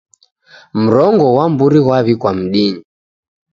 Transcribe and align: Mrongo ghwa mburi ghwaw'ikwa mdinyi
Mrongo 0.83 1.23
ghwa 1.33 1.45
mburi 1.51 1.79
ghwaw'ikwa 1.85 2.31
mdinyi 2.39 2.81